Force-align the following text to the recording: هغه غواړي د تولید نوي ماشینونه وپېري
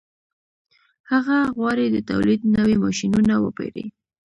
هغه 1.11 1.37
غواړي 1.55 1.85
د 1.91 1.97
تولید 2.09 2.41
نوي 2.55 2.75
ماشینونه 2.83 3.33
وپېري 3.39 3.85